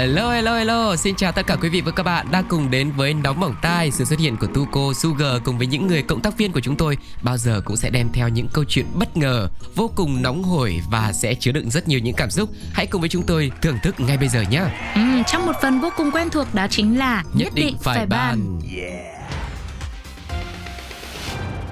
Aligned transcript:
Hello 0.00 0.30
hello 0.30 0.56
hello, 0.56 0.96
xin 0.96 1.14
chào 1.16 1.32
tất 1.32 1.46
cả 1.46 1.56
quý 1.56 1.68
vị 1.68 1.80
và 1.80 1.92
các 1.92 2.02
bạn 2.02 2.26
đang 2.30 2.44
cùng 2.48 2.70
đến 2.70 2.90
với 2.96 3.14
Nóng 3.14 3.40
Bỏng 3.40 3.54
Tai 3.62 3.90
Sự 3.90 4.04
xuất 4.04 4.18
hiện 4.18 4.36
của 4.36 4.46
Tuko, 4.46 4.92
Sugar 4.92 5.42
cùng 5.44 5.58
với 5.58 5.66
những 5.66 5.86
người 5.86 6.02
cộng 6.02 6.20
tác 6.20 6.36
viên 6.38 6.52
của 6.52 6.60
chúng 6.60 6.76
tôi. 6.76 6.96
Bao 7.22 7.36
giờ 7.36 7.62
cũng 7.64 7.76
sẽ 7.76 7.90
đem 7.90 8.08
theo 8.12 8.28
những 8.28 8.48
câu 8.52 8.64
chuyện 8.64 8.86
bất 8.94 9.16
ngờ, 9.16 9.48
vô 9.74 9.90
cùng 9.96 10.22
nóng 10.22 10.42
hổi 10.42 10.80
và 10.90 11.12
sẽ 11.12 11.34
chứa 11.34 11.52
đựng 11.52 11.70
rất 11.70 11.88
nhiều 11.88 12.00
những 12.00 12.14
cảm 12.14 12.30
xúc. 12.30 12.50
Hãy 12.72 12.86
cùng 12.86 13.00
với 13.00 13.10
chúng 13.10 13.22
tôi 13.22 13.52
thưởng 13.62 13.78
thức 13.82 14.00
ngay 14.00 14.16
bây 14.16 14.28
giờ 14.28 14.44
nhé 14.50 14.62
ừ, 14.94 15.00
Trong 15.26 15.46
một 15.46 15.56
phần 15.62 15.80
vô 15.80 15.90
cùng 15.96 16.10
quen 16.10 16.30
thuộc 16.30 16.54
đó 16.54 16.66
chính 16.70 16.98
là 16.98 17.24
Nhất 17.34 17.52
định 17.54 17.76
phải 17.82 18.06
bàn 18.06 18.60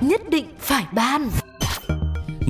Nhất 0.00 0.20
định 0.30 0.47
phải 0.60 0.84
ban 0.92 1.30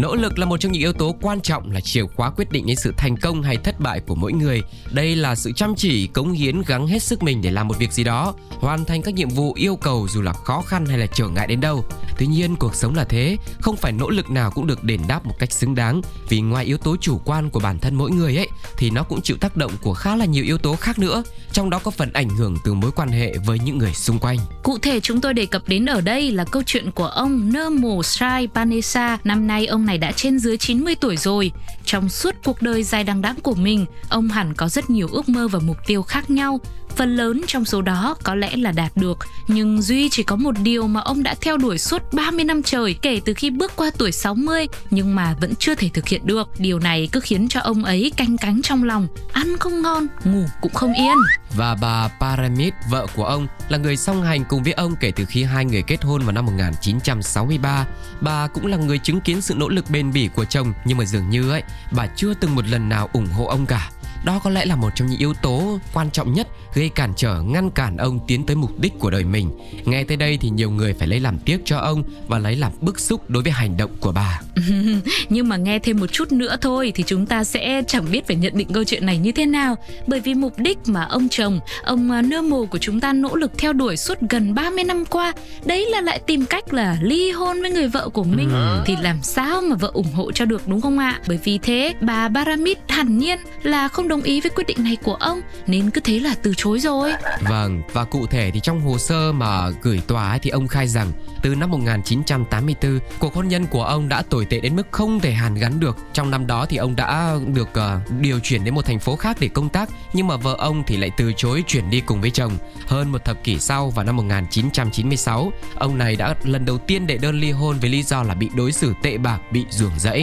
Nỗ 0.00 0.14
lực 0.14 0.38
là 0.38 0.46
một 0.46 0.56
trong 0.56 0.72
những 0.72 0.82
yếu 0.82 0.92
tố 0.92 1.14
quan 1.20 1.40
trọng 1.40 1.70
là 1.70 1.80
chìa 1.80 2.04
khóa 2.16 2.30
quyết 2.30 2.50
định 2.50 2.66
đến 2.66 2.76
sự 2.76 2.94
thành 2.96 3.16
công 3.16 3.42
hay 3.42 3.56
thất 3.56 3.80
bại 3.80 4.00
của 4.00 4.14
mỗi 4.14 4.32
người. 4.32 4.62
Đây 4.90 5.16
là 5.16 5.34
sự 5.34 5.52
chăm 5.52 5.74
chỉ, 5.74 6.06
cống 6.06 6.32
hiến, 6.32 6.62
gắng 6.66 6.86
hết 6.86 7.02
sức 7.02 7.22
mình 7.22 7.42
để 7.42 7.50
làm 7.50 7.68
một 7.68 7.78
việc 7.78 7.92
gì 7.92 8.04
đó, 8.04 8.34
hoàn 8.50 8.84
thành 8.84 9.02
các 9.02 9.14
nhiệm 9.14 9.28
vụ 9.28 9.52
yêu 9.54 9.76
cầu 9.76 10.06
dù 10.10 10.22
là 10.22 10.32
khó 10.32 10.62
khăn 10.62 10.86
hay 10.86 10.98
là 10.98 11.06
trở 11.06 11.28
ngại 11.28 11.46
đến 11.46 11.60
đâu. 11.60 11.84
Tuy 12.18 12.26
nhiên, 12.26 12.56
cuộc 12.56 12.74
sống 12.74 12.94
là 12.94 13.04
thế, 13.04 13.36
không 13.60 13.76
phải 13.76 13.92
nỗ 13.92 14.10
lực 14.10 14.30
nào 14.30 14.50
cũng 14.50 14.66
được 14.66 14.84
đền 14.84 15.00
đáp 15.08 15.26
một 15.26 15.34
cách 15.38 15.52
xứng 15.52 15.74
đáng, 15.74 16.02
vì 16.28 16.40
ngoài 16.40 16.64
yếu 16.64 16.78
tố 16.78 16.96
chủ 17.00 17.20
quan 17.24 17.50
của 17.50 17.60
bản 17.60 17.78
thân 17.78 17.94
mỗi 17.94 18.10
người 18.10 18.36
ấy 18.36 18.48
thì 18.76 18.90
nó 18.90 19.02
cũng 19.02 19.22
chịu 19.22 19.36
tác 19.40 19.56
động 19.56 19.72
của 19.82 19.94
khá 19.94 20.16
là 20.16 20.24
nhiều 20.24 20.44
yếu 20.44 20.58
tố 20.58 20.76
khác 20.76 20.98
nữa, 20.98 21.22
trong 21.52 21.70
đó 21.70 21.80
có 21.84 21.90
phần 21.90 22.12
ảnh 22.12 22.28
hưởng 22.28 22.56
từ 22.64 22.74
mối 22.74 22.90
quan 22.96 23.08
hệ 23.08 23.34
với 23.46 23.58
những 23.58 23.78
người 23.78 23.94
xung 23.94 24.18
quanh. 24.18 24.38
Cụ 24.62 24.78
thể 24.78 25.00
chúng 25.00 25.20
tôi 25.20 25.34
đề 25.34 25.46
cập 25.46 25.68
đến 25.68 25.86
ở 25.86 26.00
đây 26.00 26.30
là 26.30 26.44
câu 26.44 26.62
chuyện 26.66 26.90
của 26.90 27.06
ông 27.06 27.52
Nemo 27.52 28.02
Sai 28.02 28.48
Panesa. 28.54 29.18
Năm 29.24 29.46
nay 29.46 29.66
ông 29.66 29.86
này 29.88 29.98
đã 29.98 30.12
trên 30.12 30.38
dưới 30.38 30.56
90 30.56 30.94
tuổi 31.00 31.16
rồi. 31.16 31.52
Trong 31.84 32.08
suốt 32.08 32.34
cuộc 32.44 32.62
đời 32.62 32.82
dài 32.82 33.04
đằng 33.04 33.22
đẵng 33.22 33.36
của 33.42 33.54
mình, 33.54 33.86
ông 34.08 34.28
hẳn 34.28 34.54
có 34.54 34.68
rất 34.68 34.90
nhiều 34.90 35.08
ước 35.12 35.28
mơ 35.28 35.48
và 35.48 35.58
mục 35.58 35.76
tiêu 35.86 36.02
khác 36.02 36.30
nhau. 36.30 36.60
Phần 36.98 37.16
lớn 37.16 37.40
trong 37.46 37.64
số 37.64 37.82
đó 37.82 38.16
có 38.22 38.34
lẽ 38.34 38.56
là 38.56 38.72
đạt 38.72 38.92
được, 38.96 39.18
nhưng 39.48 39.82
duy 39.82 40.08
chỉ 40.08 40.22
có 40.22 40.36
một 40.36 40.54
điều 40.62 40.86
mà 40.86 41.00
ông 41.00 41.22
đã 41.22 41.34
theo 41.40 41.56
đuổi 41.56 41.78
suốt 41.78 42.12
30 42.12 42.44
năm 42.44 42.62
trời 42.62 42.94
kể 43.02 43.20
từ 43.24 43.34
khi 43.34 43.50
bước 43.50 43.72
qua 43.76 43.90
tuổi 43.98 44.12
60 44.12 44.66
nhưng 44.90 45.14
mà 45.14 45.34
vẫn 45.40 45.54
chưa 45.58 45.74
thể 45.74 45.90
thực 45.94 46.08
hiện 46.08 46.26
được. 46.26 46.48
Điều 46.58 46.78
này 46.78 47.08
cứ 47.12 47.20
khiến 47.20 47.48
cho 47.48 47.60
ông 47.60 47.84
ấy 47.84 48.12
canh 48.16 48.36
cánh 48.36 48.62
trong 48.62 48.84
lòng, 48.84 49.08
ăn 49.32 49.56
không 49.60 49.82
ngon, 49.82 50.06
ngủ 50.24 50.44
cũng 50.60 50.72
không 50.72 50.94
yên. 50.94 51.16
Và 51.56 51.76
bà 51.80 52.08
Paramit, 52.20 52.74
vợ 52.90 53.06
của 53.16 53.24
ông, 53.24 53.46
là 53.68 53.78
người 53.78 53.96
song 53.96 54.22
hành 54.22 54.44
cùng 54.44 54.62
với 54.62 54.72
ông 54.72 54.94
kể 55.00 55.10
từ 55.10 55.24
khi 55.24 55.42
hai 55.44 55.64
người 55.64 55.82
kết 55.82 56.04
hôn 56.04 56.22
vào 56.22 56.32
năm 56.32 56.46
1963. 56.46 57.86
Bà 58.20 58.46
cũng 58.46 58.66
là 58.66 58.76
người 58.76 58.98
chứng 58.98 59.20
kiến 59.20 59.40
sự 59.40 59.54
nỗ 59.54 59.68
lực 59.68 59.90
bền 59.90 60.12
bỉ 60.12 60.28
của 60.34 60.44
chồng 60.44 60.72
nhưng 60.84 60.98
mà 60.98 61.04
dường 61.04 61.30
như 61.30 61.50
ấy, 61.50 61.62
bà 61.92 62.06
chưa 62.06 62.34
từng 62.34 62.54
một 62.54 62.68
lần 62.68 62.88
nào 62.88 63.08
ủng 63.12 63.26
hộ 63.26 63.44
ông 63.44 63.66
cả. 63.66 63.90
Đó 64.24 64.40
có 64.44 64.50
lẽ 64.50 64.64
là 64.64 64.76
một 64.76 64.90
trong 64.94 65.08
những 65.08 65.18
yếu 65.18 65.34
tố 65.42 65.78
quan 65.94 66.10
trọng 66.10 66.32
nhất 66.32 66.48
gây 66.74 66.88
cản 66.88 67.12
trở, 67.16 67.42
ngăn 67.42 67.70
cản 67.70 67.96
ông 67.96 68.20
tiến 68.26 68.46
tới 68.46 68.56
mục 68.56 68.78
đích 68.78 68.98
của 68.98 69.10
đời 69.10 69.24
mình. 69.24 69.50
Nghe 69.84 70.04
tới 70.04 70.16
đây 70.16 70.38
thì 70.40 70.50
nhiều 70.50 70.70
người 70.70 70.94
phải 70.94 71.08
lấy 71.08 71.20
làm 71.20 71.38
tiếc 71.38 71.60
cho 71.64 71.78
ông 71.78 72.02
và 72.26 72.38
lấy 72.38 72.56
làm 72.56 72.72
bức 72.80 73.00
xúc 73.00 73.30
đối 73.30 73.42
với 73.42 73.52
hành 73.52 73.76
động 73.76 73.90
của 74.00 74.12
bà. 74.12 74.40
Nhưng 75.28 75.48
mà 75.48 75.56
nghe 75.56 75.78
thêm 75.78 76.00
một 76.00 76.06
chút 76.12 76.32
nữa 76.32 76.56
thôi 76.60 76.92
thì 76.94 77.04
chúng 77.06 77.26
ta 77.26 77.44
sẽ 77.44 77.82
chẳng 77.86 78.04
biết 78.10 78.26
phải 78.26 78.36
nhận 78.36 78.52
định 78.56 78.68
câu 78.74 78.84
chuyện 78.84 79.06
này 79.06 79.18
như 79.18 79.32
thế 79.32 79.46
nào 79.46 79.76
bởi 80.06 80.20
vì 80.20 80.34
mục 80.34 80.58
đích 80.58 80.78
mà 80.86 81.04
ông 81.04 81.28
chồng, 81.28 81.60
ông 81.84 82.10
à, 82.10 82.22
nơ 82.22 82.42
mồ 82.42 82.66
của 82.66 82.78
chúng 82.78 83.00
ta 83.00 83.12
nỗ 83.12 83.36
lực 83.36 83.50
theo 83.58 83.72
đuổi 83.72 83.96
suốt 83.96 84.18
gần 84.30 84.54
30 84.54 84.84
năm 84.84 85.04
qua 85.04 85.32
đấy 85.64 85.86
là 85.90 86.00
lại 86.00 86.18
tìm 86.26 86.46
cách 86.46 86.74
là 86.74 86.96
ly 87.02 87.30
hôn 87.30 87.60
với 87.62 87.70
người 87.70 87.88
vợ 87.88 88.08
của 88.08 88.24
mình 88.24 88.48
Ừ. 88.52 88.82
thì 88.86 88.96
làm 89.02 89.22
sao 89.22 89.60
mà 89.60 89.76
vợ 89.76 89.90
ủng 89.94 90.12
hộ 90.12 90.32
cho 90.32 90.44
được 90.44 90.68
đúng 90.68 90.80
không 90.80 90.98
ạ? 90.98 91.20
Bởi 91.28 91.38
vì 91.44 91.58
thế 91.58 91.94
bà 92.00 92.28
Baramit 92.28 92.78
hẳn 92.88 93.18
nhiên 93.18 93.38
là 93.62 93.88
không 93.88 94.08
đồng 94.08 94.22
ý 94.22 94.40
với 94.40 94.50
quyết 94.50 94.66
định 94.66 94.84
này 94.84 94.96
của 95.02 95.14
ông 95.14 95.40
nên 95.66 95.90
cứ 95.90 96.00
thế 96.00 96.18
là 96.20 96.34
từ 96.42 96.52
chối 96.56 96.80
rồi. 96.80 97.12
Vâng, 97.48 97.82
và 97.92 98.04
cụ 98.04 98.26
thể 98.26 98.50
thì 98.54 98.60
trong 98.62 98.80
hồ 98.80 98.98
sơ 98.98 99.32
mà 99.32 99.70
gửi 99.82 100.00
tòa 100.06 100.30
ấy 100.30 100.38
thì 100.38 100.50
ông 100.50 100.68
khai 100.68 100.88
rằng 100.88 101.12
từ 101.42 101.54
năm 101.54 101.70
1984, 101.70 102.98
cuộc 103.18 103.34
hôn 103.34 103.48
nhân 103.48 103.66
của 103.66 103.84
ông 103.84 104.08
đã 104.08 104.22
tồi 104.30 104.44
tệ 104.48 104.60
đến 104.60 104.76
mức 104.76 104.86
không 104.90 105.20
thể 105.20 105.32
hàn 105.32 105.54
gắn 105.54 105.80
được. 105.80 105.96
Trong 106.12 106.30
năm 106.30 106.46
đó 106.46 106.66
thì 106.66 106.76
ông 106.76 106.96
đã 106.96 107.34
được 107.54 107.68
uh, 107.68 108.20
điều 108.20 108.40
chuyển 108.40 108.64
đến 108.64 108.74
một 108.74 108.84
thành 108.84 108.98
phố 108.98 109.16
khác 109.16 109.36
để 109.40 109.48
công 109.48 109.68
tác, 109.68 109.90
nhưng 110.12 110.26
mà 110.26 110.36
vợ 110.36 110.56
ông 110.58 110.82
thì 110.86 110.96
lại 110.96 111.10
từ 111.16 111.32
chối 111.36 111.64
chuyển 111.66 111.90
đi 111.90 112.00
cùng 112.00 112.20
với 112.20 112.30
chồng. 112.30 112.52
Hơn 112.86 113.12
một 113.12 113.24
thập 113.24 113.44
kỷ 113.44 113.58
sau 113.58 113.90
vào 113.90 114.04
năm 114.04 114.16
1996, 114.16 115.52
ông 115.74 115.98
này 115.98 116.16
đã 116.16 116.34
lần 116.44 116.64
đầu 116.64 116.78
tiên 116.78 117.06
đệ 117.06 117.18
đơn 117.18 117.40
ly 117.40 117.50
hôn 117.50 117.78
với 117.80 117.90
lý 117.90 118.02
do 118.02 118.22
là 118.22 118.34
bị 118.34 118.48
đối 118.56 118.72
xử 118.72 118.92
tệ 119.02 119.18
bạc, 119.18 119.38
bị 119.52 119.64
ruồng 119.70 119.98
rẫy. 119.98 120.22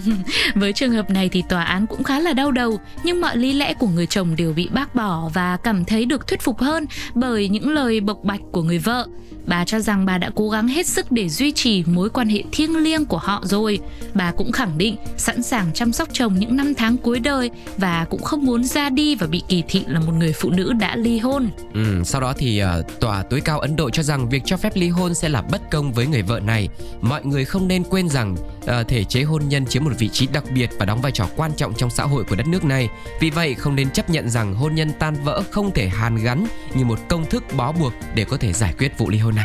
Với 0.54 0.72
trường 0.72 0.92
hợp 0.92 1.10
này 1.10 1.28
thì 1.28 1.42
tòa 1.48 1.64
án 1.64 1.86
cũng 1.86 2.02
khá 2.02 2.20
là 2.20 2.32
đau 2.32 2.50
đầu, 2.50 2.80
nhưng 3.04 3.20
mọi 3.20 3.36
lý 3.36 3.52
lẽ 3.52 3.74
của 3.74 3.88
người 3.88 4.06
chồng 4.06 4.36
đều 4.36 4.52
bị 4.52 4.68
bác 4.72 4.94
bỏ 4.94 5.30
và 5.34 5.56
cảm 5.56 5.84
thấy 5.84 6.04
được 6.04 6.26
thuyết 6.26 6.40
phục 6.42 6.60
hơn 6.60 6.86
bởi 7.14 7.48
những 7.48 7.68
lời 7.68 8.00
bộc 8.00 8.24
bạch 8.24 8.40
của 8.52 8.62
người 8.62 8.78
vợ. 8.78 9.06
Bà 9.46 9.64
cho 9.64 9.80
rằng 9.80 10.06
bà 10.06 10.18
đã 10.18 10.30
cố 10.34 10.50
gắng 10.50 10.68
hết 10.68 10.86
sức 10.86 11.12
để 11.12 11.28
duy 11.28 11.52
trì 11.52 11.84
mối 11.86 12.10
quan 12.10 12.28
hệ 12.28 12.42
thiêng 12.52 12.76
liêng 12.76 13.04
của 13.04 13.18
họ 13.18 13.42
rồi. 13.44 13.80
Bà 14.14 14.32
cũng 14.32 14.52
khẳng 14.52 14.78
định 14.78 14.96
sẵn 15.16 15.42
sàng 15.42 15.72
chăm 15.74 15.92
sóc 15.92 16.08
chồng 16.12 16.34
những 16.38 16.56
năm 16.56 16.74
tháng 16.74 16.96
cuối 16.96 17.20
đời 17.20 17.50
và 17.76 18.06
cũng 18.10 18.22
không 18.22 18.44
muốn 18.44 18.64
ra 18.64 18.90
đi 18.90 19.14
và 19.14 19.26
bị 19.26 19.42
kỳ 19.48 19.62
thị 19.68 19.84
là 19.88 20.00
một 20.00 20.12
người 20.12 20.32
phụ 20.32 20.50
nữ 20.50 20.72
đã 20.72 20.96
ly 20.96 21.18
hôn. 21.18 21.48
Ừ, 21.74 22.02
sau 22.04 22.20
đó 22.20 22.32
thì 22.38 22.62
uh, 22.62 23.00
tòa 23.00 23.22
tối 23.22 23.40
cao 23.40 23.60
Ấn 23.60 23.76
Độ 23.76 23.90
cho 23.90 24.02
rằng 24.02 24.28
việc 24.28 24.42
cho 24.44 24.56
phép 24.56 24.72
ly 24.76 24.88
hôn 24.88 25.14
sẽ 25.14 25.28
là 25.28 25.42
bất 25.42 25.70
công 25.70 25.92
với 25.92 26.06
người 26.06 26.22
vợ 26.22 26.40
này. 26.40 26.68
Mọi 27.00 27.24
người 27.24 27.44
không 27.44 27.68
nên 27.68 27.84
quên 27.84 28.08
rằng 28.08 28.36
uh, 28.58 28.88
thể 28.88 29.04
chế 29.04 29.22
hôn 29.22 29.42
nhân 29.48 29.66
chiếm 29.66 29.84
một 29.84 29.92
vị 29.98 30.08
trí 30.08 30.26
đặc 30.26 30.44
biệt 30.54 30.70
và 30.78 30.86
đóng 30.86 31.00
vai 31.02 31.12
trò 31.12 31.26
quan 31.36 31.50
trọng 31.56 31.74
trong 31.74 31.90
xã 31.90 32.04
hội 32.04 32.24
của 32.24 32.36
đất 32.36 32.46
nước 32.46 32.64
này. 32.64 32.88
Vì 33.20 33.30
vậy 33.30 33.54
không 33.54 33.76
nên 33.76 33.90
chấp 33.90 34.10
nhận 34.10 34.30
rằng 34.30 34.54
hôn 34.54 34.74
nhân 34.74 34.90
tan 34.98 35.14
vỡ 35.24 35.42
không 35.50 35.70
thể 35.70 35.88
hàn 35.88 36.16
gắn 36.16 36.46
như 36.74 36.84
một 36.84 36.98
công 37.08 37.26
thức 37.26 37.44
bó 37.56 37.72
buộc 37.72 37.92
để 38.14 38.24
có 38.24 38.36
thể 38.36 38.52
giải 38.52 38.74
quyết 38.78 38.98
vụ 38.98 39.10
ly 39.10 39.18
hôn 39.18 39.33
này. 39.34 39.44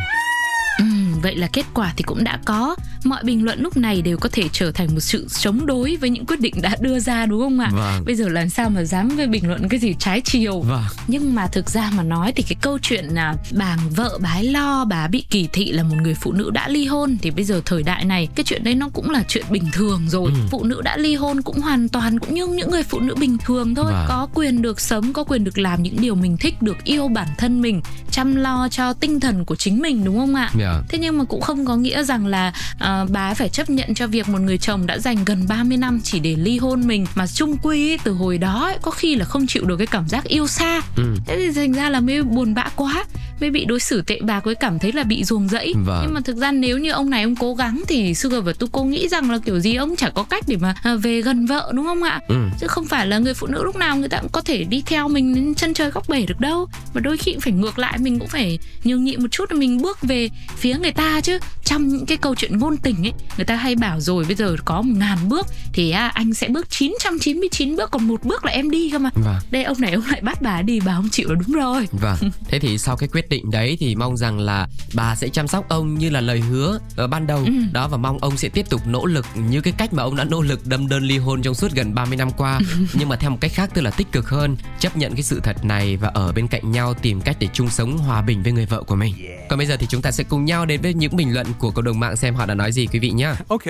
ừ, 0.78 0.84
vậy 1.22 1.36
là 1.36 1.48
kết 1.52 1.66
quả 1.74 1.92
thì 1.96 2.02
cũng 2.02 2.24
đã 2.24 2.38
có. 2.44 2.76
Mọi 3.04 3.24
bình 3.24 3.44
luận 3.44 3.60
lúc 3.62 3.76
này 3.76 4.02
đều 4.02 4.16
có 4.18 4.28
thể 4.32 4.42
trở 4.52 4.72
thành 4.72 4.88
một 4.94 5.00
sự 5.00 5.26
chống 5.40 5.66
đối 5.66 5.96
với 5.96 6.10
những 6.10 6.26
quyết 6.26 6.40
định 6.40 6.54
đã 6.62 6.76
đưa 6.80 6.98
ra 6.98 7.26
đúng 7.26 7.40
không 7.40 7.60
ạ? 7.60 7.70
Vâng. 7.74 8.04
Bây 8.04 8.14
giờ 8.14 8.28
làm 8.28 8.48
sao 8.48 8.70
mà 8.70 8.84
dám 8.84 9.08
với 9.08 9.26
bình 9.26 9.48
luận 9.48 9.68
cái 9.68 9.80
gì 9.80 9.94
trái 9.98 10.20
chiều? 10.24 10.60
Vâng. 10.60 10.84
Nhưng 11.06 11.34
mà 11.34 11.46
thực 11.46 11.70
ra 11.70 11.90
mà 11.96 12.02
nói 12.02 12.32
thì 12.36 12.42
cái 12.42 12.56
câu 12.60 12.78
chuyện 12.82 13.04
là 13.04 13.34
bà 13.52 13.76
vợ 13.96 14.18
ấy 14.34 14.44
lo 14.44 14.84
bà 14.84 15.08
bị 15.08 15.24
kỳ 15.30 15.48
thị 15.52 15.72
là 15.72 15.82
một 15.82 15.96
người 16.02 16.14
phụ 16.14 16.32
nữ 16.32 16.50
đã 16.50 16.68
ly 16.68 16.86
hôn 16.86 17.16
thì 17.22 17.30
bây 17.30 17.44
giờ 17.44 17.60
thời 17.64 17.82
đại 17.82 18.04
này 18.04 18.28
cái 18.34 18.44
chuyện 18.44 18.64
đấy 18.64 18.74
nó 18.74 18.88
cũng 18.92 19.10
là 19.10 19.24
chuyện 19.28 19.44
bình 19.50 19.64
thường 19.72 20.02
rồi. 20.08 20.30
Ừ. 20.34 20.40
Phụ 20.50 20.64
nữ 20.64 20.80
đã 20.84 20.96
ly 20.96 21.14
hôn 21.14 21.42
cũng 21.42 21.60
hoàn 21.60 21.88
toàn 21.88 22.18
cũng 22.18 22.34
như 22.34 22.46
những 22.46 22.70
người 22.70 22.82
phụ 22.82 23.00
nữ 23.00 23.14
bình 23.14 23.36
thường 23.44 23.74
thôi, 23.74 23.92
Vâng. 23.92 24.06
có 24.08 24.28
quyền 24.34 24.62
được 24.62 24.80
sống, 24.80 25.12
có 25.12 25.24
quyền 25.24 25.44
được 25.44 25.58
làm 25.58 25.82
những 25.82 26.00
điều 26.00 26.14
mình 26.14 26.36
thích, 26.36 26.62
được 26.62 26.84
yêu 26.84 27.08
bản 27.08 27.28
thân 27.38 27.60
mình, 27.60 27.80
chăm 28.10 28.36
lo 28.36 28.68
cho 28.70 28.92
tinh 28.92 29.20
thần 29.20 29.44
của 29.44 29.56
chính 29.56 29.80
mình 29.80 30.04
đúng 30.04 30.18
không 30.18 30.34
ạ? 30.34 30.50
Dạ. 30.58 30.82
Thế 30.88 30.98
nhưng 30.98 31.18
mà 31.18 31.24
cũng 31.24 31.40
không 31.40 31.64
có 31.64 31.76
nghĩa 31.76 32.02
rằng 32.04 32.26
là 32.26 32.52
à, 32.90 33.04
bà 33.10 33.34
phải 33.34 33.48
chấp 33.48 33.70
nhận 33.70 33.94
cho 33.94 34.06
việc 34.06 34.28
một 34.28 34.40
người 34.40 34.58
chồng 34.58 34.86
đã 34.86 34.98
dành 34.98 35.24
gần 35.24 35.46
30 35.48 35.78
năm 35.78 36.00
chỉ 36.04 36.20
để 36.20 36.36
ly 36.36 36.58
hôn 36.58 36.86
mình 36.86 37.06
mà 37.14 37.26
chung 37.26 37.56
quy 37.62 37.90
ấy, 37.90 37.98
từ 38.04 38.12
hồi 38.12 38.38
đó 38.38 38.64
ấy, 38.64 38.76
có 38.82 38.90
khi 38.90 39.14
là 39.14 39.24
không 39.24 39.46
chịu 39.46 39.64
được 39.64 39.76
cái 39.76 39.86
cảm 39.86 40.08
giác 40.08 40.24
yêu 40.24 40.46
xa. 40.46 40.80
Ừ. 40.96 41.02
Thế 41.26 41.36
thì 41.36 41.52
thành 41.52 41.72
ra 41.72 41.90
là 41.90 42.00
mới 42.00 42.22
buồn 42.22 42.54
bã 42.54 42.64
quá, 42.76 43.04
mới 43.40 43.50
bị 43.50 43.64
đối 43.64 43.80
xử 43.80 44.02
tệ 44.02 44.20
bạc 44.22 44.44
với 44.44 44.54
cảm 44.54 44.78
thấy 44.78 44.92
là 44.92 45.02
bị 45.02 45.24
ruồng 45.24 45.48
rẫy. 45.48 45.74
Vâng. 45.86 46.00
Nhưng 46.04 46.14
mà 46.14 46.20
thực 46.24 46.36
ra 46.36 46.52
nếu 46.52 46.78
như 46.78 46.90
ông 46.90 47.10
này 47.10 47.22
ông 47.22 47.36
cố 47.36 47.54
gắng 47.54 47.82
thì 47.88 48.14
Sugar 48.14 48.44
và 48.44 48.52
Tuko 48.52 48.82
nghĩ 48.84 49.08
rằng 49.08 49.30
là 49.30 49.38
kiểu 49.44 49.60
gì 49.60 49.74
ông 49.74 49.96
chả 49.96 50.10
có 50.10 50.22
cách 50.22 50.44
để 50.48 50.56
mà 50.56 50.74
à, 50.82 50.94
về 50.94 51.22
gần 51.22 51.46
vợ 51.46 51.72
đúng 51.74 51.84
không 51.86 52.02
ạ? 52.02 52.20
Ừ. 52.28 52.34
chứ 52.60 52.66
không 52.66 52.84
phải 52.86 53.06
là 53.06 53.18
người 53.18 53.34
phụ 53.34 53.46
nữ 53.46 53.64
lúc 53.64 53.76
nào 53.76 53.96
người 53.96 54.08
ta 54.08 54.18
cũng 54.18 54.30
có 54.32 54.40
thể 54.40 54.64
đi 54.64 54.82
theo 54.86 55.08
mình 55.08 55.34
đến 55.34 55.54
chân 55.54 55.74
trời 55.74 55.90
góc 55.90 56.08
bể 56.08 56.26
được 56.26 56.40
đâu 56.40 56.66
mà 56.94 57.00
đôi 57.00 57.16
khi 57.16 57.32
cũng 57.32 57.40
phải 57.40 57.52
ngược 57.52 57.78
lại 57.78 57.98
mình 57.98 58.18
cũng 58.18 58.28
phải 58.28 58.58
nhường 58.84 59.04
nhịn 59.04 59.22
một 59.22 59.28
chút 59.30 59.52
là 59.52 59.58
mình 59.58 59.82
bước 59.82 59.98
về 60.02 60.28
phía 60.56 60.74
người 60.82 60.92
ta 60.92 61.20
chứ 61.20 61.38
trong 61.64 61.88
những 61.88 62.06
cái 62.06 62.16
câu 62.18 62.34
chuyện 62.34 62.58
ngôn 62.58 62.76
tình 62.76 62.96
ấy 63.06 63.12
người 63.36 63.44
ta 63.46 63.56
hay 63.56 63.74
bảo 63.76 64.00
rồi 64.00 64.24
bây 64.24 64.34
giờ 64.36 64.56
có 64.64 64.82
một 64.82 64.94
ngàn 64.96 65.18
bước 65.28 65.46
thì 65.72 65.90
à, 65.90 66.08
anh 66.08 66.34
sẽ 66.34 66.48
bước 66.48 66.70
999 66.70 67.76
bước 67.76 67.90
còn 67.90 68.08
một 68.08 68.24
bước 68.24 68.44
là 68.44 68.52
em 68.52 68.70
đi 68.70 68.90
cơ 68.90 68.98
mà 68.98 69.10
Vâng. 69.14 69.36
đây 69.50 69.64
ông 69.64 69.80
này 69.80 69.92
ông 69.92 70.04
lại 70.10 70.20
bắt 70.20 70.42
bà 70.42 70.62
đi 70.62 70.80
bà 70.86 70.94
không 70.96 71.08
chịu 71.08 71.28
là 71.28 71.34
đúng 71.46 71.56
rồi 71.56 71.88
Vâng, 71.92 72.16
thế 72.48 72.58
thì 72.58 72.78
sau 72.78 72.96
cái 72.96 73.08
quyết 73.12 73.28
định 73.30 73.50
đấy 73.50 73.76
thì 73.80 73.94
mong 73.94 74.16
rằng 74.16 74.38
là 74.38 74.66
bà 74.94 75.14
sẽ 75.14 75.28
chăm 75.28 75.48
sóc 75.48 75.68
ông 75.68 75.94
như 75.94 76.10
là 76.10 76.20
lời 76.20 76.40
hứa 76.40 76.78
ở 76.96 77.06
ban 77.06 77.26
đầu 77.26 77.38
Ừ. 77.46 77.52
đó 77.72 77.88
và 77.88 77.96
mong 77.96 78.18
ông 78.18 78.36
sẽ 78.36 78.48
tiếp 78.48 78.70
tục 78.70 78.80
nỗ 78.86 79.06
lực 79.06 79.26
như 79.48 79.60
cái 79.60 79.72
cách 79.78 79.92
mà 79.92 80.02
ông 80.02 80.16
đã 80.16 80.24
nỗ 80.24 80.42
lực 80.42 80.66
đâm 80.66 80.88
đơn 80.88 81.02
ly 81.02 81.18
hôn 81.18 81.42
trong 81.42 81.54
suốt 81.54 81.72
gần 81.72 81.94
30 81.94 82.16
năm 82.16 82.30
qua 82.36 82.60
nhưng 82.94 83.08
mà 83.08 83.16
theo 83.16 83.30
một 83.30 83.38
cách 83.40 83.50
khác 83.54 83.70
tức 83.74 83.82
là 83.82 83.90
tích 83.90 84.12
cực 84.12 84.28
hơn, 84.28 84.56
chấp 84.78 84.96
nhận 84.96 85.14
cái 85.14 85.22
sự 85.22 85.40
thật 85.44 85.64
này 85.64 85.96
và 85.96 86.08
ở 86.14 86.32
bên 86.32 86.48
cạnh 86.48 86.70
nhau 86.72 86.94
tìm 86.94 87.20
cách 87.20 87.36
để 87.40 87.48
chung 87.52 87.68
sống 87.70 87.98
hòa 87.98 88.22
bình 88.22 88.42
với 88.42 88.52
người 88.52 88.66
vợ 88.66 88.82
của 88.82 88.94
mình. 88.96 89.14
Còn 89.48 89.58
bây 89.58 89.66
giờ 89.66 89.76
thì 89.76 89.86
chúng 89.90 90.02
ta 90.02 90.10
sẽ 90.10 90.24
cùng 90.24 90.44
nhau 90.44 90.66
đến 90.66 90.80
với 90.82 90.94
những 90.94 91.16
bình 91.16 91.34
luận 91.34 91.46
của 91.58 91.70
cộng 91.70 91.84
đồng 91.84 92.00
mạng 92.00 92.16
xem 92.16 92.34
họ 92.34 92.46
đã 92.46 92.54
nói 92.54 92.72
gì 92.72 92.86
quý 92.86 92.98
vị 92.98 93.10
nhé. 93.10 93.32
Ok 93.48 93.62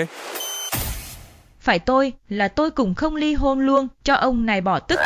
Phải 1.61 1.79
tôi 1.79 2.13
là 2.29 2.49
tôi 2.49 2.71
cũng 2.71 2.95
không 2.95 3.17
ly 3.17 3.35
hôn 3.35 3.61
luôn, 3.61 3.89
cho 4.05 4.15
ông 4.15 4.47
này 4.47 4.61
bỏ 4.61 4.79
tức. 4.79 4.99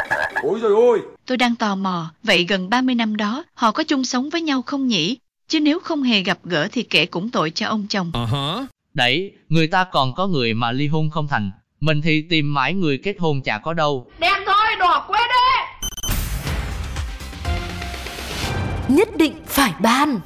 Ôi 0.43 0.59
trời 0.62 0.73
ơi! 0.93 1.13
Tôi 1.26 1.37
đang 1.37 1.56
tò 1.56 1.75
mò, 1.75 2.11
vậy 2.23 2.47
gần 2.49 2.71
30 2.71 2.94
năm 2.94 3.17
đó 3.17 3.44
họ 3.55 3.73
có 3.73 3.85
chung 3.85 4.05
sống 4.05 4.31
với 4.31 4.43
nhau 4.43 4.62
không 4.62 4.88
nhỉ? 4.88 5.19
Chứ 5.49 5.61
nếu 5.61 5.81
không 5.81 6.03
hề 6.03 6.21
gặp 6.21 6.38
gỡ 6.44 6.69
thì 6.73 6.82
kể 6.82 7.06
cũng 7.06 7.31
tội 7.31 7.50
cho 7.50 7.67
ông 7.67 7.87
chồng. 7.88 8.11
Uh-huh. 8.12 8.67
Đấy, 8.94 9.32
người 9.49 9.67
ta 9.67 9.85
còn 9.93 10.15
có 10.15 10.26
người 10.26 10.55
mà 10.55 10.73
ly 10.73 10.87
hôn 10.87 11.11
không 11.11 11.29
thành. 11.29 11.50
Mình 11.81 12.03
thì 12.03 12.23
tìm 12.31 12.55
mãi 12.55 12.75
người 12.75 12.99
kết 12.99 13.17
hôn 13.19 13.43
chả 13.43 13.59
có 13.59 13.73
đâu. 13.73 14.11
Đen 14.19 14.32
thôi, 14.47 14.67
đỏ 14.79 15.06
quên 15.09 15.23
đi! 15.29 15.88
Nhất 18.88 19.09
định 19.17 19.32
phải 19.47 19.73
ban 19.81 20.20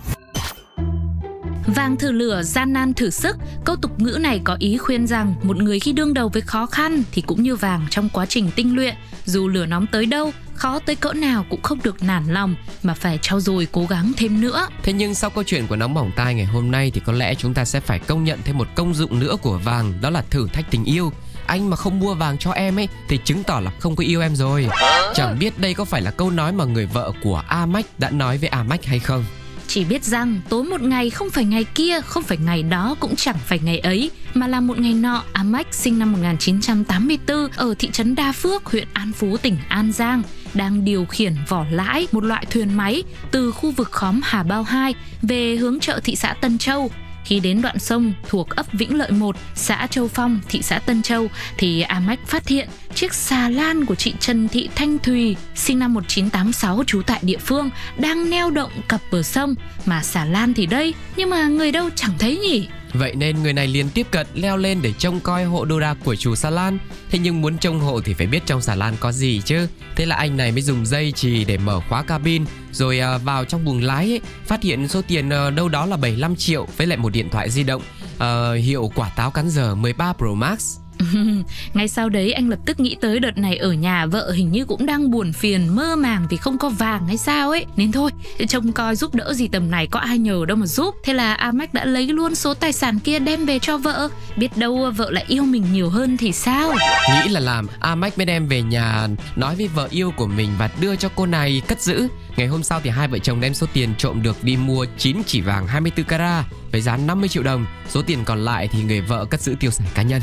Vàng 1.67 1.97
thử 1.97 2.13
lửa, 2.13 2.43
gian 2.43 2.73
nan 2.73 2.95
thử 2.95 3.11
sức, 3.11 3.37
câu 3.65 3.77
tục 3.77 4.01
ngữ 4.01 4.19
này 4.21 4.41
có 4.45 4.57
ý 4.61 4.77
khuyên 4.77 5.07
rằng 5.07 5.35
một 5.43 5.57
người 5.57 5.81
khi 5.81 5.93
đương 5.93 6.15
đầu 6.15 6.29
với 6.29 6.43
khó 6.43 6.67
khăn 6.67 7.03
thì 7.13 7.23
cũng 7.23 7.43
như 7.43 7.57
vàng 7.57 7.87
trong 7.91 8.09
quá 8.13 8.27
trình 8.27 8.51
tinh 8.57 8.77
luyện, 8.77 8.95
dù 9.25 9.49
lửa 9.49 9.67
nóng 9.67 9.87
tới 9.93 10.07
đâu, 10.07 10.33
khó 10.59 10.79
tới 10.79 10.97
cỡ 10.97 11.13
nào 11.13 11.45
cũng 11.51 11.63
không 11.63 11.79
được 11.83 12.03
nản 12.03 12.27
lòng 12.27 12.55
mà 12.83 12.95
phải 12.95 13.19
trau 13.23 13.41
dồi 13.41 13.69
cố 13.73 13.87
gắng 13.87 14.13
thêm 14.17 14.41
nữa. 14.41 14.69
Thế 14.83 14.93
nhưng 14.93 15.15
sau 15.15 15.31
câu 15.31 15.45
chuyện 15.47 15.67
của 15.67 15.77
nóng 15.77 15.95
bỏng 15.95 16.11
tai 16.17 16.35
ngày 16.35 16.47
hôm 16.47 16.71
nay 16.71 16.91
thì 16.95 17.01
có 17.07 17.13
lẽ 17.13 17.35
chúng 17.35 17.55
ta 17.55 17.65
sẽ 17.65 17.81
phải 17.81 17.99
công 17.99 18.25
nhận 18.25 18.39
thêm 18.45 18.59
một 18.59 18.69
công 18.75 18.95
dụng 18.95 19.21
nữa 19.21 19.37
của 19.43 19.59
vàng 19.59 20.01
đó 20.01 20.11
là 20.11 20.25
thử 20.31 20.47
thách 20.53 20.71
tình 20.71 20.85
yêu. 20.85 21.13
Anh 21.47 21.71
mà 21.71 21.77
không 21.77 22.01
mua 22.01 22.15
vàng 22.15 22.39
cho 22.39 22.51
em 22.51 22.79
ấy 22.79 22.89
thì 23.09 23.19
chứng 23.25 23.45
tỏ 23.45 23.61
là 23.61 23.71
không 23.81 23.97
có 23.97 24.05
yêu 24.05 24.21
em 24.21 24.37
rồi. 24.37 24.69
Chẳng 25.15 25.39
biết 25.39 25.59
đây 25.59 25.75
có 25.75 25.85
phải 25.85 26.03
là 26.03 26.11
câu 26.11 26.31
nói 26.31 26.53
mà 26.53 26.65
người 26.65 26.87
vợ 26.87 27.13
của 27.23 27.43
A 27.49 27.67
Mách 27.67 27.87
đã 27.99 28.11
nói 28.11 28.39
với 28.39 28.49
A 28.49 28.63
Mách 28.63 28.85
hay 28.85 28.99
không. 28.99 29.25
Chỉ 29.69 29.85
biết 29.85 30.05
rằng 30.05 30.41
tối 30.49 30.65
một 30.65 30.81
ngày 30.81 31.11
không 31.11 31.31
phải 31.31 31.45
ngày 31.45 31.65
kia, 31.65 32.01
không 32.01 32.23
phải 32.23 32.39
ngày 32.39 32.63
đó 32.63 32.97
cũng 33.01 33.17
chẳng 33.17 33.37
phải 33.47 33.59
ngày 33.59 33.79
ấy, 33.79 34.11
mà 34.35 34.47
là 34.47 34.61
một 34.61 34.79
ngày 34.79 34.95
nọ, 34.95 35.23
Amach 35.33 35.75
sinh 35.75 35.99
năm 35.99 36.13
1984 36.13 37.49
ở 37.57 37.75
thị 37.79 37.91
trấn 37.93 38.15
Đa 38.15 38.33
Phước, 38.33 38.67
huyện 38.67 38.89
An 38.93 39.13
Phú, 39.13 39.37
tỉnh 39.37 39.57
An 39.69 39.93
Giang, 39.93 40.23
đang 40.55 40.85
điều 40.85 41.05
khiển 41.05 41.35
vỏ 41.49 41.65
lãi, 41.71 42.07
một 42.13 42.25
loại 42.25 42.47
thuyền 42.51 42.75
máy, 42.75 43.03
từ 43.31 43.53
khu 43.53 43.71
vực 43.71 43.91
khóm 43.91 44.21
Hà 44.25 44.43
Bao 44.43 44.63
2 44.63 44.95
về 45.23 45.57
hướng 45.57 45.81
chợ 45.81 46.01
thị 46.05 46.17
xã 46.17 46.33
Tân 46.33 46.59
Châu. 46.59 46.91
Khi 47.25 47.41
đến 47.41 47.63
đoạn 47.63 47.79
sông 47.79 48.13
thuộc 48.29 48.51
ấp 48.51 48.67
Vĩnh 48.73 48.99
Lợi 48.99 49.11
1, 49.11 49.37
xã 49.55 49.87
Châu 49.91 50.09
Phong, 50.09 50.41
thị 50.49 50.63
xã 50.63 50.79
Tân 50.79 51.03
Châu 51.03 51.29
thì 51.59 51.81
Amach 51.81 52.27
phát 52.27 52.49
hiện 52.49 52.69
chiếc 52.95 53.15
xà 53.15 53.49
lan 53.49 53.85
của 53.85 53.95
chị 53.95 54.15
Trần 54.21 54.49
Thị 54.49 54.69
Thanh 54.75 54.99
Thùy 54.99 55.37
sinh 55.55 55.79
năm 55.79 55.95
1986 55.95 56.85
trú 56.87 57.03
tại 57.03 57.21
địa 57.23 57.39
phương 57.39 57.71
đang 57.99 58.31
neo 58.31 58.51
động 58.51 58.71
cặp 58.89 59.01
bờ 59.11 59.23
sông 59.23 59.55
mà 59.87 60.03
xà 60.03 60.25
lan 60.25 60.55
thì 60.55 60.67
đây 60.67 60.95
nhưng 61.17 61.31
mà 61.31 61.47
người 61.47 61.73
đâu 61.73 61.91
chẳng 61.97 62.13
thấy 62.19 62.37
nhỉ. 62.37 62.69
Vậy 62.93 63.15
nên 63.15 63.43
người 63.43 63.53
này 63.53 63.67
liền 63.67 63.89
tiếp 63.91 64.07
cận 64.11 64.27
leo 64.35 64.57
lên 64.57 64.83
để 64.83 64.93
trông 64.93 65.21
coi 65.21 65.45
hộ 65.45 65.65
đồ 65.65 65.81
đạc 65.81 65.97
của 66.05 66.15
chủ 66.17 66.35
xà 66.35 66.51
lan. 66.51 66.79
Thế 67.11 67.19
nhưng 67.19 67.41
muốn 67.41 67.59
trông 67.59 67.81
hộ 67.81 68.01
thì 68.01 68.15
phải 68.15 68.27
biết 68.27 68.43
trong 68.47 68.63
xà 68.63 68.75
lan 68.75 68.95
có 69.01 69.13
gì 69.13 69.41
chứ. 69.45 69.69
Thế 69.97 70.07
là 70.07 70.17
anh 70.17 70.37
này 70.37 70.53
mới 70.53 70.63
dùng 70.63 70.87
dây 70.87 71.13
chì 71.13 71.45
để 71.45 71.59
mở 71.59 71.81
khóa 71.89 72.03
cabin 72.03 72.45
rồi 72.73 72.99
à, 73.01 73.19
vào 73.19 73.45
trong 73.45 73.65
buồng 73.65 73.83
lái 73.83 74.13
ấy, 74.13 74.21
phát 74.47 74.63
hiện 74.63 74.89
số 74.89 75.03
tiền 75.09 75.29
ờ, 75.29 75.51
đâu 75.51 75.69
đó 75.69 75.87
là 75.87 75.97
75 75.97 76.37
triệu 76.37 76.67
với 76.77 76.87
lại 76.87 76.99
một 76.99 77.13
điện 77.13 77.29
thoại 77.29 77.51
di 77.51 77.63
động 77.63 77.83
uh, 78.15 78.65
hiệu 78.65 78.93
quả 78.95 79.11
táo 79.17 79.31
cắn 79.31 79.49
giờ 79.49 79.75
13 79.75 80.13
Pro 80.13 80.35
Max. 80.35 80.79
Ngay 81.75 81.89
sau 81.89 82.09
đấy, 82.09 82.33
anh 82.33 82.49
lập 82.49 82.59
tức 82.67 82.81
nghĩ 82.81 82.97
tới 83.01 83.21
đợt 83.21 83.39
này 83.39 83.57
ở 83.57 83.73
nhà 83.73 84.07
vợ 84.07 84.31
hình 84.31 84.53
như 84.53 84.65
cũng 84.65 84.87
đang 84.87 85.11
buồn 85.11 85.33
phiền, 85.33 85.77
mơ 85.77 85.97
màng 85.97 86.27
vì 86.31 86.37
không 86.37 86.59
có 86.59 86.69
vàng 86.69 87.07
hay 87.07 87.17
sao 87.17 87.51
ấy. 87.51 87.67
Nên 87.77 87.93
thôi, 87.93 88.11
trông 88.49 88.73
coi 88.73 88.97
giúp 88.97 89.15
đỡ 89.15 89.33
gì 89.35 89.49
tầm 89.49 89.71
này, 89.71 89.87
có 89.87 90.01
ai 90.01 90.19
nhờ 90.19 90.45
đâu 90.49 90.57
mà 90.57 90.67
giúp. 90.67 90.95
Thế 91.05 91.13
là 91.13 91.35
Amac 91.35 91.75
đã 91.75 91.85
lấy 91.85 92.07
luôn 92.07 92.35
số 92.35 92.55
tài 92.55 92.73
sản 92.73 92.99
kia 92.99 93.19
đem 93.19 93.47
về 93.47 93.59
cho 93.59 93.79
vợ. 93.79 94.09
Biết 94.37 94.57
đâu 94.57 94.93
vợ 94.97 95.11
lại 95.11 95.25
yêu 95.29 95.45
mình 95.45 95.65
nhiều 95.73 95.89
hơn 95.91 96.17
thì 96.17 96.33
sao? 96.33 96.75
Nghĩ 97.15 97.29
là 97.31 97.41
làm 97.41 97.67
Amac 97.81 98.19
mới 98.19 98.27
đem 98.27 98.49
về 98.49 98.63
nhà, 98.63 99.09
nói 99.37 99.57
với 99.57 99.69
vợ 99.69 99.89
yêu 99.91 100.13
của 100.17 100.27
mình 100.27 100.51
và 100.59 100.71
đưa 100.81 100.97
cho 100.97 101.09
cô 101.15 101.27
này, 101.27 101.63
cất 101.69 101.81
giữ. 101.83 102.09
Ngày 102.37 102.47
hôm 102.47 102.63
sau 102.63 102.81
thì 102.85 102.91
hai 102.91 103.09
vợ 103.09 103.19
chồng 103.19 103.41
đem 103.41 103.55
số 103.55 103.67
tiền 103.73 103.95
trộm 103.99 104.23
được 104.23 104.45
đi 104.45 104.57
mua 104.57 104.87
9 104.99 105.17
chỉ 105.27 105.41
vàng 105.41 105.67
24 105.67 106.05
carat 106.07 106.45
với 106.73 106.81
giá 106.81 106.97
50 106.97 107.29
triệu 107.29 107.43
đồng. 107.43 107.67
Số 107.89 108.03
tiền 108.03 108.19
còn 108.25 108.45
lại 108.45 108.69
thì 108.73 108.83
người 108.83 109.01
vợ 109.01 109.25
cất 109.25 109.41
giữ 109.41 109.55
tiêu 109.61 109.71
xài 109.71 109.89
cá 109.95 110.03
nhân. 110.03 110.23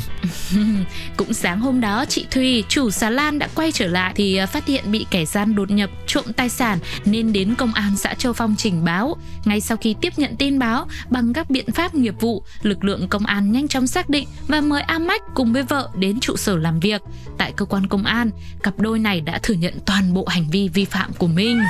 Cũng 1.16 1.32
sáng 1.32 1.60
hôm 1.60 1.80
đó 1.80 2.04
chị 2.08 2.26
Thùy, 2.30 2.64
chủ 2.68 2.90
xà 2.90 3.10
lan 3.10 3.38
đã 3.38 3.48
quay 3.54 3.72
trở 3.72 3.86
lại 3.86 4.12
thì 4.16 4.36
à, 4.36 4.46
phát 4.46 4.66
hiện 4.66 4.84
bị 4.92 5.06
kẻ 5.10 5.24
gian 5.24 5.54
đột 5.54 5.70
nhập 5.70 5.90
trộm 6.06 6.24
tài 6.36 6.48
sản 6.48 6.78
nên 7.04 7.32
đến 7.32 7.54
công 7.54 7.72
an 7.74 7.96
xã 7.96 8.14
Châu 8.14 8.32
Phong 8.32 8.54
trình 8.58 8.84
báo. 8.84 9.16
Ngay 9.44 9.60
sau 9.60 9.76
khi 9.76 9.94
tiếp 10.00 10.12
nhận 10.16 10.36
tin 10.36 10.58
báo, 10.58 10.86
bằng 11.10 11.32
các 11.32 11.50
biện 11.50 11.72
pháp 11.72 11.94
nghiệp 11.94 12.14
vụ, 12.20 12.42
lực 12.62 12.84
lượng 12.84 13.08
công 13.08 13.26
an 13.26 13.52
nhanh 13.52 13.68
chóng 13.68 13.86
xác 13.86 14.08
định 14.08 14.28
và 14.48 14.60
mời 14.60 14.82
Amách 14.82 15.22
cùng 15.34 15.52
với 15.52 15.62
vợ 15.62 15.90
đến 15.98 16.20
trụ 16.20 16.36
sở 16.36 16.56
làm 16.56 16.80
việc. 16.80 17.02
Tại 17.38 17.52
cơ 17.56 17.64
quan 17.64 17.86
công 17.86 18.04
an, 18.04 18.30
cặp 18.62 18.78
đôi 18.78 18.98
này 18.98 19.20
đã 19.20 19.38
thừa 19.42 19.54
nhận 19.54 19.74
toàn 19.86 20.14
bộ 20.14 20.26
hành 20.26 20.50
vi 20.50 20.68
vi 20.68 20.84
phạm 20.84 21.12
của 21.12 21.26
mình. 21.26 21.60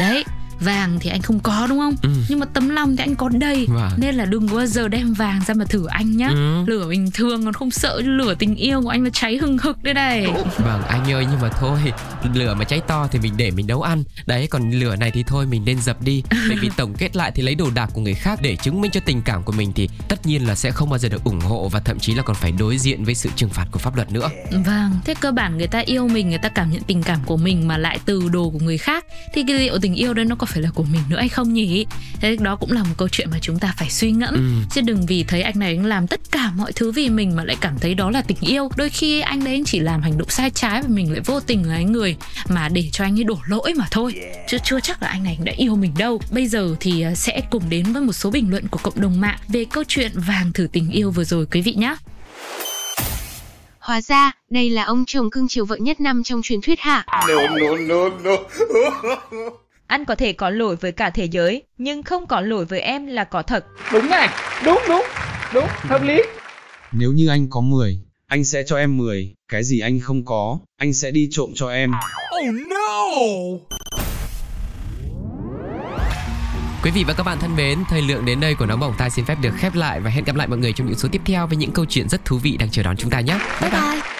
Đấy, 0.00 0.24
vàng 0.60 0.98
thì 1.00 1.10
anh 1.10 1.22
không 1.22 1.40
có 1.40 1.66
đúng 1.68 1.78
không? 1.78 1.94
Ừ. 2.02 2.08
nhưng 2.28 2.40
mà 2.40 2.46
tấm 2.46 2.68
lòng 2.68 2.96
thì 2.96 3.02
anh 3.04 3.14
có 3.16 3.28
đầy 3.28 3.66
Vâng. 3.68 3.90
nên 3.96 4.14
là 4.14 4.24
đừng 4.24 4.48
có 4.48 4.56
bao 4.56 4.66
giờ 4.66 4.88
đem 4.88 5.12
vàng 5.12 5.40
ra 5.46 5.54
mà 5.54 5.64
thử 5.64 5.86
anh 5.86 6.16
nhá. 6.16 6.28
Ừ. 6.28 6.64
lửa 6.66 6.86
bình 6.88 7.10
thường 7.14 7.44
còn 7.44 7.52
không 7.52 7.70
sợ 7.70 8.00
lửa 8.04 8.34
tình 8.38 8.54
yêu 8.56 8.82
của 8.82 8.88
anh 8.88 9.04
là 9.04 9.10
cháy 9.12 9.36
hừng 9.36 9.58
hực 9.58 9.82
đây 9.82 9.94
này. 9.94 10.26
Vâng 10.58 10.82
anh 10.88 11.12
ơi 11.12 11.26
nhưng 11.30 11.40
mà 11.40 11.48
thôi 11.48 11.78
Lửa 12.34 12.54
mà 12.54 12.64
cháy 12.64 12.80
to 12.86 13.08
thì 13.12 13.18
mình 13.18 13.32
để 13.36 13.50
mình 13.50 13.66
nấu 13.66 13.82
ăn. 13.82 14.04
Đấy 14.26 14.46
còn 14.50 14.70
lửa 14.70 14.96
này 14.96 15.10
thì 15.10 15.22
thôi 15.26 15.46
mình 15.46 15.64
nên 15.64 15.80
dập 15.80 16.02
đi. 16.02 16.22
Bởi 16.48 16.56
vì 16.60 16.70
tổng 16.76 16.94
kết 16.94 17.16
lại 17.16 17.32
thì 17.34 17.42
lấy 17.42 17.54
đồ 17.54 17.70
đạc 17.74 17.90
của 17.92 18.00
người 18.00 18.14
khác 18.14 18.38
Để 18.42 18.56
chứng 18.56 18.80
minh 18.80 18.90
cho 18.90 19.00
tình 19.06 19.22
cảm 19.22 19.42
của 19.42 19.52
mình 19.52 19.72
Thì 19.72 19.88
tất 20.08 20.26
nhiên 20.26 20.46
là 20.46 20.54
sẽ 20.54 20.70
không 20.70 20.90
bao 20.90 20.98
giờ 20.98 21.08
được 21.08 21.24
ủng 21.24 21.40
hộ 21.40 21.68
Và 21.68 21.80
thậm 21.80 21.98
chí 21.98 22.14
là 22.14 22.22
còn 22.22 22.36
phải 22.36 22.52
đối 22.52 22.78
diện 22.78 23.04
với 23.04 23.14
sự 23.14 23.30
trừng 23.36 23.50
phạt 23.50 23.66
của 23.70 23.78
pháp 23.78 23.96
luật 23.96 24.12
nữa. 24.12 24.28
Vâng 24.50 24.90
thế 25.04 25.14
cơ 25.20 25.32
bản 25.32 25.58
người 25.58 25.66
ta 25.66 25.78
yêu 25.78 26.08
mình 26.08 26.28
người 26.28 26.38
ta 26.38 26.48
cảm 26.48 26.70
nhận 26.70 26.82
tình 26.82 27.02
cảm 27.02 27.18
của 27.26 27.36
mình 27.36 27.68
mà 27.68 27.78
lại 27.78 27.98
từ 28.04 28.28
đồ 28.28 28.50
của 28.50 28.58
người 28.58 28.78
khác. 28.78 29.04
Thì 29.34 29.44
cái 29.48 29.58
liệu 29.58 29.78
tình 29.78 29.94
yêu 29.94 30.14
đấy 30.14 30.24
nó 30.24 30.36
có 30.36 30.45
phải 30.46 30.62
là 30.62 30.70
của 30.74 30.82
mình 30.82 31.02
nữa 31.08 31.18
hay 31.18 31.28
không 31.28 31.52
nhỉ? 31.52 31.86
Thế 32.20 32.36
đó 32.40 32.56
cũng 32.56 32.72
là 32.72 32.82
một 32.82 32.94
câu 32.96 33.08
chuyện 33.08 33.28
mà 33.30 33.38
chúng 33.42 33.58
ta 33.58 33.74
phải 33.78 33.90
suy 33.90 34.10
ngẫm. 34.10 34.34
Ừ. 34.34 34.40
chứ 34.74 34.80
đừng 34.80 35.06
vì 35.06 35.24
thấy 35.24 35.42
anh 35.42 35.58
này 35.58 35.76
anh 35.76 35.86
làm 35.86 36.06
tất 36.06 36.20
cả 36.30 36.50
mọi 36.56 36.72
thứ 36.72 36.92
vì 36.92 37.08
mình 37.08 37.36
mà 37.36 37.44
lại 37.44 37.56
cảm 37.60 37.78
thấy 37.78 37.94
đó 37.94 38.10
là 38.10 38.22
tình 38.22 38.38
yêu. 38.40 38.68
Đôi 38.76 38.90
khi 38.90 39.20
anh 39.20 39.44
đấy 39.44 39.54
anh 39.54 39.64
chỉ 39.64 39.78
làm 39.78 40.02
hành 40.02 40.18
động 40.18 40.28
sai 40.28 40.50
trái 40.50 40.82
và 40.82 40.88
mình 40.88 41.12
lại 41.12 41.20
vô 41.20 41.40
tình 41.40 41.68
là 41.68 41.74
anh 41.74 41.92
người 41.92 42.16
mà 42.48 42.68
để 42.68 42.88
cho 42.92 43.04
anh 43.04 43.18
ấy 43.18 43.24
đổ 43.24 43.38
lỗi 43.46 43.74
mà 43.76 43.86
thôi. 43.90 44.14
Chứ 44.48 44.58
chưa 44.64 44.80
chắc 44.80 45.02
là 45.02 45.08
anh 45.08 45.24
này 45.24 45.38
đã 45.44 45.52
yêu 45.56 45.76
mình 45.76 45.92
đâu. 45.98 46.20
Bây 46.30 46.48
giờ 46.48 46.76
thì 46.80 47.02
à, 47.02 47.14
sẽ 47.14 47.40
cùng 47.50 47.62
đến 47.68 47.92
với 47.92 48.02
một 48.02 48.12
số 48.12 48.30
bình 48.30 48.50
luận 48.50 48.68
của 48.68 48.78
cộng 48.82 49.00
đồng 49.00 49.20
mạng 49.20 49.38
về 49.48 49.64
câu 49.64 49.84
chuyện 49.88 50.12
vàng 50.14 50.52
thử 50.52 50.68
tình 50.72 50.90
yêu 50.90 51.10
vừa 51.10 51.24
rồi 51.24 51.46
quý 51.46 51.60
vị 51.60 51.74
nhé 51.74 51.96
Hóa 53.86 54.00
ra, 54.00 54.32
đây 54.50 54.70
là 54.70 54.84
ông 54.84 55.04
chồng 55.06 55.30
cưng 55.30 55.48
chiều 55.48 55.64
vợ 55.64 55.76
nhất 55.76 56.00
năm 56.00 56.22
trong 56.22 56.42
truyền 56.42 56.60
thuyết 56.62 56.80
hả? 56.80 57.04
No, 57.28 57.46
no, 57.48 57.76
no, 57.78 58.08
no. 58.24 58.36
Anh 59.86 60.04
có 60.04 60.14
thể 60.14 60.32
có 60.32 60.50
lỗi 60.50 60.76
với 60.76 60.92
cả 60.92 61.10
thế 61.10 61.24
giới, 61.24 61.62
nhưng 61.78 62.02
không 62.02 62.26
có 62.26 62.40
lỗi 62.40 62.64
với 62.64 62.80
em 62.80 63.06
là 63.06 63.24
có 63.24 63.42
thật. 63.42 63.64
Đúng 63.92 64.10
này, 64.10 64.28
đúng, 64.64 64.78
đúng, 64.88 65.02
đúng, 65.54 65.66
hợp 65.68 66.02
lý. 66.02 66.22
Nếu 66.92 67.12
như 67.12 67.28
anh 67.28 67.46
có 67.50 67.60
10, 67.60 67.98
anh 68.26 68.44
sẽ 68.44 68.62
cho 68.66 68.76
em 68.76 68.96
10, 68.96 69.34
cái 69.48 69.64
gì 69.64 69.80
anh 69.80 70.00
không 70.00 70.24
có, 70.24 70.58
anh 70.76 70.94
sẽ 70.94 71.10
đi 71.10 71.28
trộm 71.30 71.50
cho 71.54 71.70
em. 71.70 71.92
Oh 72.40 72.54
no! 72.70 73.08
Quý 76.82 76.90
vị 76.90 77.04
và 77.06 77.14
các 77.14 77.22
bạn 77.22 77.38
thân 77.40 77.56
mến, 77.56 77.78
thời 77.88 78.02
lượng 78.02 78.24
đến 78.24 78.40
đây 78.40 78.54
của 78.54 78.66
Nóng 78.66 78.80
Bỏng 78.80 78.94
Tai 78.98 79.10
xin 79.10 79.24
phép 79.24 79.36
được 79.42 79.52
khép 79.58 79.74
lại 79.74 80.00
và 80.00 80.10
hẹn 80.10 80.24
gặp 80.24 80.36
lại 80.36 80.46
mọi 80.46 80.58
người 80.58 80.72
trong 80.72 80.86
những 80.86 80.98
số 80.98 81.08
tiếp 81.12 81.20
theo 81.24 81.46
với 81.46 81.56
những 81.56 81.72
câu 81.72 81.84
chuyện 81.88 82.08
rất 82.08 82.24
thú 82.24 82.38
vị 82.42 82.56
đang 82.56 82.70
chờ 82.70 82.82
đón 82.82 82.96
chúng 82.96 83.10
ta 83.10 83.20
nhé. 83.20 83.38
bye 83.60 83.70
bye 83.70 84.15